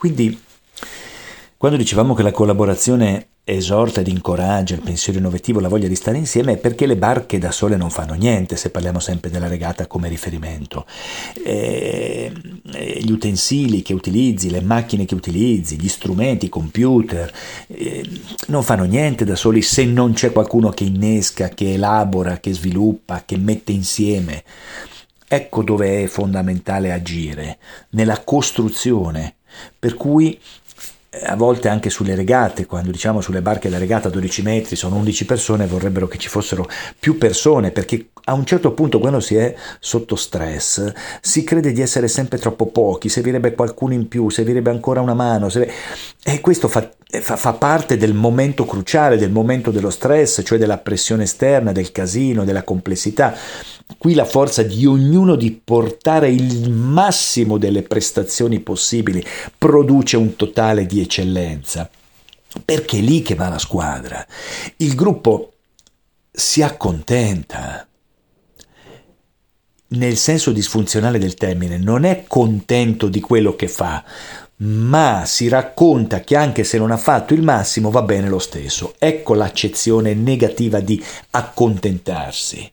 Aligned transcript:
Quindi, 0.00 0.40
quando 1.58 1.76
dicevamo 1.76 2.14
che 2.14 2.22
la 2.22 2.30
collaborazione 2.30 3.26
esorta 3.44 4.00
ed 4.00 4.08
incoraggia 4.08 4.72
il 4.72 4.80
pensiero 4.80 5.18
innovativo, 5.18 5.60
la 5.60 5.68
voglia 5.68 5.88
di 5.88 5.94
stare 5.94 6.16
insieme, 6.16 6.54
è 6.54 6.56
perché 6.56 6.86
le 6.86 6.96
barche 6.96 7.36
da 7.36 7.50
sole 7.50 7.76
non 7.76 7.90
fanno 7.90 8.14
niente, 8.14 8.56
se 8.56 8.70
parliamo 8.70 8.98
sempre 8.98 9.28
della 9.28 9.46
regata 9.46 9.86
come 9.86 10.08
riferimento. 10.08 10.86
E, 11.44 12.32
e 12.72 12.98
gli 13.02 13.12
utensili 13.12 13.82
che 13.82 13.92
utilizzi, 13.92 14.48
le 14.48 14.62
macchine 14.62 15.04
che 15.04 15.14
utilizzi, 15.14 15.78
gli 15.78 15.88
strumenti, 15.88 16.46
i 16.46 16.48
computer, 16.48 17.30
eh, 17.66 18.02
non 18.46 18.62
fanno 18.62 18.84
niente 18.84 19.26
da 19.26 19.36
soli 19.36 19.60
se 19.60 19.84
non 19.84 20.14
c'è 20.14 20.32
qualcuno 20.32 20.70
che 20.70 20.84
innesca, 20.84 21.50
che 21.50 21.74
elabora, 21.74 22.38
che 22.38 22.54
sviluppa, 22.54 23.24
che 23.26 23.36
mette 23.36 23.72
insieme. 23.72 24.44
Ecco 25.28 25.62
dove 25.62 26.04
è 26.04 26.06
fondamentale 26.06 26.90
agire, 26.90 27.58
nella 27.90 28.22
costruzione. 28.24 29.34
Per 29.78 29.94
cui 29.94 30.38
a 31.22 31.34
volte 31.34 31.68
anche 31.68 31.90
sulle 31.90 32.14
regate, 32.14 32.66
quando 32.66 32.92
diciamo 32.92 33.20
sulle 33.20 33.42
barche 33.42 33.68
da 33.68 33.78
regata 33.78 34.08
a 34.08 34.10
12 34.12 34.42
metri 34.42 34.76
sono 34.76 34.96
11 34.96 35.24
persone, 35.24 35.66
vorrebbero 35.66 36.06
che 36.06 36.18
ci 36.18 36.28
fossero 36.28 36.68
più 36.98 37.18
persone, 37.18 37.72
perché 37.72 38.10
a 38.24 38.34
un 38.34 38.44
certo 38.44 38.72
punto 38.72 39.00
quando 39.00 39.18
si 39.18 39.34
è 39.34 39.54
sotto 39.80 40.14
stress 40.14 40.92
si 41.20 41.42
crede 41.42 41.72
di 41.72 41.80
essere 41.80 42.06
sempre 42.06 42.38
troppo 42.38 42.66
pochi, 42.66 43.08
servirebbe 43.08 43.54
qualcuno 43.54 43.92
in 43.92 44.06
più, 44.06 44.30
servirebbe 44.30 44.70
ancora 44.70 45.00
una 45.00 45.14
mano, 45.14 45.48
servirebbe... 45.48 45.80
e 46.22 46.40
questo 46.40 46.68
fa, 46.68 46.88
fa, 47.20 47.36
fa 47.36 47.52
parte 47.54 47.96
del 47.96 48.14
momento 48.14 48.64
cruciale, 48.64 49.16
del 49.16 49.30
momento 49.30 49.70
dello 49.70 49.90
stress, 49.90 50.42
cioè 50.44 50.58
della 50.58 50.78
pressione 50.78 51.24
esterna, 51.24 51.72
del 51.72 51.90
casino, 51.90 52.44
della 52.44 52.62
complessità. 52.62 53.34
Qui 53.98 54.14
la 54.14 54.24
forza 54.24 54.62
di 54.62 54.86
ognuno 54.86 55.34
di 55.34 55.50
portare 55.52 56.30
il 56.30 56.70
massimo 56.70 57.58
delle 57.58 57.82
prestazioni 57.82 58.60
possibili 58.60 59.24
produce 59.58 60.16
un 60.16 60.36
totale 60.36 60.86
di 60.86 61.00
eccellenza. 61.00 61.90
Perché 62.64 62.98
è 62.98 63.00
lì 63.00 63.22
che 63.22 63.34
va 63.34 63.48
la 63.48 63.58
squadra. 63.58 64.24
Il 64.76 64.94
gruppo 64.94 65.54
si 66.30 66.62
accontenta. 66.62 67.86
Nel 69.92 70.16
senso 70.16 70.52
disfunzionale 70.52 71.18
del 71.18 71.34
termine, 71.34 71.76
non 71.76 72.04
è 72.04 72.24
contento 72.28 73.08
di 73.08 73.20
quello 73.20 73.56
che 73.56 73.66
fa, 73.66 74.04
ma 74.62 75.24
si 75.26 75.48
racconta 75.48 76.20
che 76.20 76.36
anche 76.36 76.64
se 76.64 76.78
non 76.78 76.90
ha 76.90 76.96
fatto 76.96 77.34
il 77.34 77.42
massimo 77.42 77.90
va 77.90 78.02
bene 78.02 78.28
lo 78.28 78.38
stesso. 78.38 78.94
Ecco 78.98 79.34
l'accezione 79.34 80.14
negativa 80.14 80.80
di 80.80 81.02
accontentarsi 81.30 82.72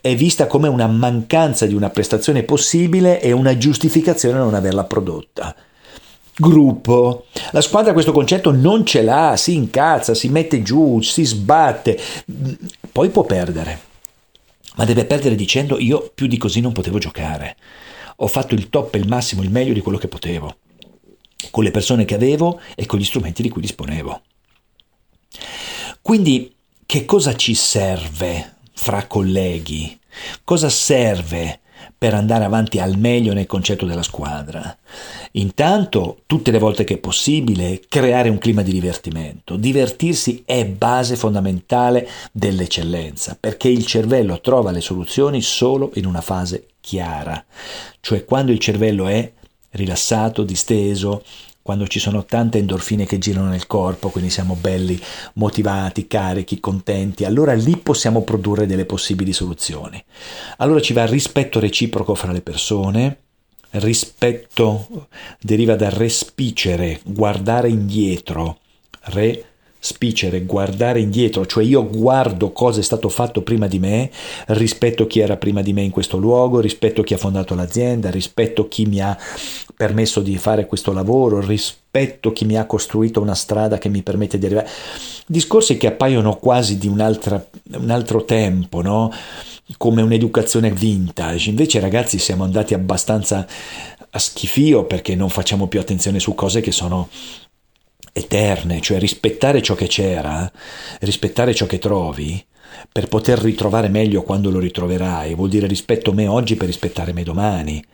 è 0.00 0.14
vista 0.14 0.46
come 0.46 0.66
una 0.66 0.86
mancanza 0.86 1.66
di 1.66 1.74
una 1.74 1.90
prestazione 1.90 2.42
possibile 2.42 3.20
e 3.20 3.32
una 3.32 3.56
giustificazione 3.56 4.38
a 4.38 4.42
non 4.42 4.54
averla 4.54 4.84
prodotta. 4.84 5.54
Gruppo. 6.36 7.26
La 7.50 7.60
squadra 7.60 7.92
questo 7.92 8.12
concetto 8.12 8.50
non 8.50 8.86
ce 8.86 9.02
l'ha, 9.02 9.36
si 9.36 9.54
incazza, 9.54 10.14
si 10.14 10.30
mette 10.30 10.62
giù, 10.62 11.02
si 11.02 11.24
sbatte, 11.24 11.98
poi 12.90 13.10
può 13.10 13.24
perdere. 13.24 13.88
Ma 14.76 14.86
deve 14.86 15.04
perdere 15.04 15.34
dicendo 15.34 15.78
io 15.78 16.10
più 16.14 16.26
di 16.26 16.38
così 16.38 16.60
non 16.60 16.72
potevo 16.72 16.96
giocare. 16.96 17.56
Ho 18.16 18.26
fatto 18.26 18.54
il 18.54 18.70
top 18.70 18.94
il 18.94 19.06
massimo, 19.06 19.42
il 19.42 19.50
meglio 19.50 19.74
di 19.74 19.82
quello 19.82 19.98
che 19.98 20.08
potevo, 20.08 20.56
con 21.50 21.64
le 21.64 21.70
persone 21.70 22.04
che 22.04 22.14
avevo 22.14 22.60
e 22.74 22.86
con 22.86 22.98
gli 22.98 23.04
strumenti 23.04 23.42
di 23.42 23.48
cui 23.48 23.60
disponevo. 23.60 24.22
Quindi 26.02 26.54
che 26.86 27.04
cosa 27.04 27.36
ci 27.36 27.54
serve 27.54 28.56
fra 28.72 29.06
colleghi? 29.06 29.98
Cosa 30.44 30.68
serve 30.68 31.60
per 31.96 32.14
andare 32.14 32.44
avanti 32.44 32.78
al 32.78 32.98
meglio 32.98 33.32
nel 33.32 33.46
concetto 33.46 33.86
della 33.86 34.02
squadra? 34.02 34.76
Intanto, 35.32 36.22
tutte 36.26 36.50
le 36.50 36.58
volte 36.58 36.82
che 36.84 36.94
è 36.94 36.98
possibile, 36.98 37.82
creare 37.88 38.28
un 38.28 38.38
clima 38.38 38.62
di 38.62 38.72
divertimento. 38.72 39.56
Divertirsi 39.56 40.42
è 40.44 40.64
base 40.66 41.14
fondamentale 41.14 42.08
dell'eccellenza, 42.32 43.36
perché 43.38 43.68
il 43.68 43.86
cervello 43.86 44.40
trova 44.40 44.72
le 44.72 44.80
soluzioni 44.80 45.40
solo 45.42 45.92
in 45.94 46.06
una 46.06 46.20
fase 46.20 46.70
chiara, 46.80 47.44
cioè 48.00 48.24
quando 48.24 48.50
il 48.50 48.58
cervello 48.58 49.06
è 49.06 49.30
rilassato, 49.70 50.42
disteso, 50.42 51.22
quando 51.62 51.86
ci 51.86 51.98
sono 51.98 52.24
tante 52.24 52.58
endorfine 52.58 53.06
che 53.06 53.18
girano 53.18 53.48
nel 53.48 53.66
corpo, 53.66 54.08
quindi 54.08 54.30
siamo 54.30 54.56
belli, 54.58 55.00
motivati, 55.34 56.06
carichi, 56.06 56.58
contenti, 56.58 57.24
allora 57.24 57.52
lì 57.52 57.76
possiamo 57.76 58.22
produrre 58.22 58.66
delle 58.66 58.86
possibili 58.86 59.32
soluzioni. 59.32 60.02
Allora 60.56 60.80
ci 60.80 60.92
va 60.92 61.06
rispetto 61.06 61.60
reciproco 61.60 62.14
fra 62.14 62.32
le 62.32 62.40
persone, 62.40 63.18
rispetto 63.72 65.08
deriva 65.40 65.76
da 65.76 65.90
respicere, 65.90 67.00
guardare 67.04 67.68
indietro, 67.68 68.58
re 69.02 69.49
spicere, 69.82 70.44
guardare 70.44 71.00
indietro, 71.00 71.46
cioè 71.46 71.64
io 71.64 71.88
guardo 71.88 72.52
cosa 72.52 72.80
è 72.80 72.82
stato 72.82 73.08
fatto 73.08 73.40
prima 73.40 73.66
di 73.66 73.78
me, 73.78 74.10
rispetto 74.48 75.06
chi 75.06 75.20
era 75.20 75.38
prima 75.38 75.62
di 75.62 75.72
me 75.72 75.82
in 75.82 75.90
questo 75.90 76.18
luogo, 76.18 76.60
rispetto 76.60 77.02
chi 77.02 77.14
ha 77.14 77.18
fondato 77.18 77.54
l'azienda, 77.54 78.10
rispetto 78.10 78.68
chi 78.68 78.84
mi 78.84 79.00
ha 79.00 79.16
permesso 79.74 80.20
di 80.20 80.36
fare 80.36 80.66
questo 80.66 80.92
lavoro, 80.92 81.40
rispetto 81.40 82.32
chi 82.32 82.44
mi 82.44 82.58
ha 82.58 82.66
costruito 82.66 83.22
una 83.22 83.34
strada 83.34 83.78
che 83.78 83.88
mi 83.88 84.02
permette 84.02 84.38
di 84.38 84.44
arrivare. 84.44 84.68
Discorsi 85.26 85.78
che 85.78 85.86
appaiono 85.86 86.36
quasi 86.36 86.76
di 86.76 86.86
un, 86.86 87.00
altro 87.00 88.24
tempo, 88.26 88.82
no? 88.82 89.10
come 89.78 90.02
un'educazione 90.02 90.70
vintage. 90.70 91.48
Invece 91.48 91.80
ragazzi 91.80 92.18
siamo 92.18 92.44
andati 92.44 92.74
abbastanza 92.74 93.46
a 94.12 94.18
schifio 94.18 94.84
perché 94.84 95.14
non 95.14 95.30
facciamo 95.30 95.68
più 95.68 95.80
attenzione 95.80 96.18
su 96.18 96.34
cose 96.34 96.60
che 96.60 96.72
sono 96.72 97.08
eterne, 98.20 98.80
cioè 98.80 98.98
rispettare 98.98 99.60
ciò 99.60 99.74
che 99.74 99.86
c'era, 99.86 100.50
rispettare 101.00 101.54
ciò 101.54 101.66
che 101.66 101.78
trovi, 101.78 102.42
per 102.90 103.08
poter 103.08 103.38
ritrovare 103.38 103.88
meglio 103.88 104.22
quando 104.22 104.50
lo 104.50 104.58
ritroverai, 104.58 105.34
vuol 105.34 105.48
dire 105.48 105.66
rispetto 105.66 106.12
me 106.12 106.26
oggi 106.26 106.56
per 106.56 106.66
rispettare 106.66 107.12
me 107.12 107.22
domani. 107.22 107.84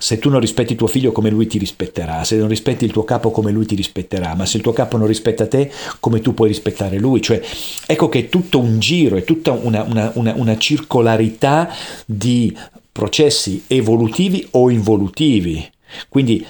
Se 0.00 0.20
tu 0.20 0.30
non 0.30 0.38
rispetti 0.38 0.76
tuo 0.76 0.86
figlio 0.86 1.10
come 1.10 1.28
lui 1.28 1.48
ti 1.48 1.58
rispetterà, 1.58 2.22
se 2.22 2.36
non 2.36 2.46
rispetti 2.46 2.84
il 2.84 2.92
tuo 2.92 3.02
capo 3.02 3.32
come 3.32 3.50
lui 3.50 3.66
ti 3.66 3.74
rispetterà, 3.74 4.34
ma 4.36 4.46
se 4.46 4.58
il 4.58 4.62
tuo 4.62 4.72
capo 4.72 4.96
non 4.96 5.08
rispetta 5.08 5.48
te 5.48 5.72
come 5.98 6.20
tu 6.20 6.34
puoi 6.34 6.48
rispettare 6.48 6.98
lui. 6.98 7.20
Cioè, 7.20 7.42
ecco 7.84 8.08
che 8.08 8.20
è 8.20 8.28
tutto 8.28 8.60
un 8.60 8.78
giro, 8.78 9.16
è 9.16 9.24
tutta 9.24 9.50
una, 9.50 9.82
una, 9.82 10.12
una, 10.14 10.34
una 10.36 10.56
circolarità 10.56 11.72
di 12.06 12.56
processi 12.92 13.64
evolutivi 13.66 14.46
o 14.52 14.70
involutivi. 14.70 15.68
Quindi 16.08 16.46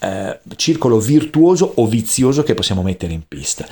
eh, 0.00 0.38
circolo 0.56 0.98
virtuoso 0.98 1.72
o 1.76 1.86
vizioso 1.86 2.42
che 2.42 2.54
possiamo 2.54 2.82
mettere 2.82 3.12
in 3.12 3.22
pista. 3.26 3.66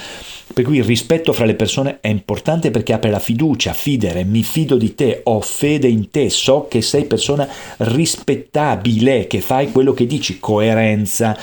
Per 0.53 0.65
cui 0.65 0.78
il 0.78 0.84
rispetto 0.84 1.33
fra 1.33 1.44
le 1.44 1.55
persone 1.55 1.99
è 2.00 2.09
importante 2.09 2.71
perché 2.71 2.93
apre 2.93 3.11
la 3.11 3.19
fiducia, 3.19 3.72
fidere, 3.72 4.25
mi 4.25 4.43
fido 4.43 4.77
di 4.77 4.94
te, 4.94 5.21
ho 5.25 5.41
fede 5.41 5.88
in 5.88 6.11
te, 6.11 6.31
so 6.31 6.67
che 6.69 6.83
sei 6.83 7.05
persona 7.05 7.49
rispettabile, 7.78 9.27
che 9.27 9.41
fai 9.41 9.71
quello 9.72 9.93
che 9.93 10.06
dici, 10.06 10.38
coerenza, 10.38 11.37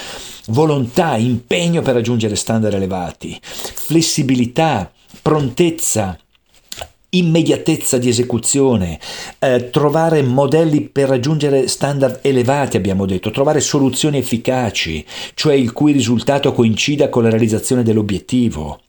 volontà, 0.48 1.16
impegno 1.18 1.82
per 1.82 1.96
raggiungere 1.96 2.36
standard 2.36 2.74
elevati, 2.74 3.38
flessibilità, 3.42 4.92
prontezza, 5.22 6.18
immediatezza 7.18 7.98
di 7.98 8.10
esecuzione, 8.10 9.00
eh, 9.40 9.70
trovare 9.70 10.22
modelli 10.22 10.82
per 10.82 11.10
raggiungere 11.10 11.68
standard 11.68 12.20
elevati, 12.22 12.78
abbiamo 12.78 13.06
detto, 13.06 13.32
trovare 13.32 13.60
soluzioni 13.60 14.18
efficaci, 14.18 15.06
cioè 15.34 15.54
il 15.54 15.72
cui 15.72 15.92
risultato 15.92 16.52
coincida 16.52 17.10
con 17.10 17.24
la 17.24 17.30
realizzazione 17.30 17.84
dell'obiettivo. 17.84 18.80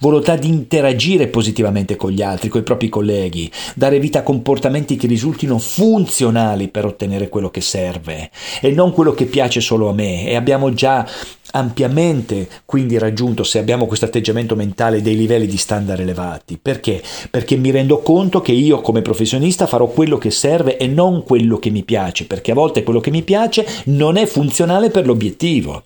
Volontà 0.00 0.36
di 0.36 0.48
interagire 0.48 1.28
positivamente 1.28 1.96
con 1.96 2.10
gli 2.10 2.22
altri, 2.22 2.48
con 2.48 2.60
i 2.60 2.64
propri 2.64 2.88
colleghi, 2.88 3.50
dare 3.74 3.98
vita 3.98 4.20
a 4.20 4.22
comportamenti 4.22 4.96
che 4.96 5.06
risultino 5.06 5.58
funzionali 5.58 6.68
per 6.68 6.84
ottenere 6.84 7.28
quello 7.28 7.50
che 7.50 7.60
serve 7.60 8.30
e 8.60 8.70
non 8.70 8.92
quello 8.92 9.12
che 9.12 9.26
piace 9.26 9.60
solo 9.60 9.88
a 9.88 9.92
me. 9.92 10.26
E 10.28 10.36
abbiamo 10.36 10.72
già 10.72 11.06
ampiamente 11.54 12.48
quindi 12.64 12.98
raggiunto, 12.98 13.44
se 13.44 13.58
abbiamo 13.58 13.86
questo 13.86 14.04
atteggiamento 14.04 14.56
mentale, 14.56 15.02
dei 15.02 15.16
livelli 15.16 15.46
di 15.46 15.56
standard 15.56 16.00
elevati. 16.00 16.58
Perché? 16.60 17.02
Perché 17.30 17.56
mi 17.56 17.70
rendo 17.70 17.98
conto 17.98 18.40
che 18.40 18.52
io 18.52 18.80
come 18.80 19.02
professionista 19.02 19.66
farò 19.66 19.86
quello 19.86 20.18
che 20.18 20.30
serve 20.30 20.76
e 20.76 20.86
non 20.86 21.22
quello 21.22 21.58
che 21.58 21.70
mi 21.70 21.82
piace, 21.82 22.26
perché 22.26 22.50
a 22.50 22.54
volte 22.54 22.82
quello 22.82 23.00
che 23.00 23.10
mi 23.10 23.22
piace 23.22 23.66
non 23.86 24.16
è 24.16 24.26
funzionale 24.26 24.90
per 24.90 25.06
l'obiettivo. 25.06 25.84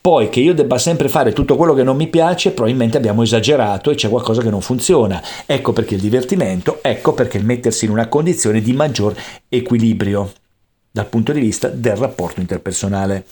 Poi 0.00 0.30
che 0.30 0.40
io 0.40 0.54
debba 0.54 0.78
sempre 0.78 1.08
fare 1.08 1.32
tutto 1.32 1.56
quello 1.56 1.74
che 1.74 1.82
non 1.82 1.96
mi 1.96 2.08
piace, 2.08 2.52
probabilmente 2.52 2.96
abbiamo 2.96 3.22
esagerato 3.22 3.90
e 3.90 3.94
c'è 3.94 4.08
qualcosa 4.08 4.40
che 4.40 4.48
non 4.48 4.62
funziona. 4.62 5.22
Ecco 5.44 5.72
perché 5.72 5.94
il 5.94 6.00
divertimento, 6.00 6.78
ecco 6.82 7.12
perché 7.12 7.36
il 7.36 7.44
mettersi 7.44 7.84
in 7.84 7.90
una 7.90 8.08
condizione 8.08 8.62
di 8.62 8.72
maggior 8.72 9.14
equilibrio 9.48 10.32
dal 10.90 11.06
punto 11.06 11.32
di 11.32 11.40
vista 11.40 11.68
del 11.68 11.96
rapporto 11.96 12.40
interpersonale. 12.40 13.24